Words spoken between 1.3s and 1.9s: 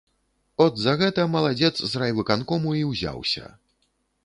маладзец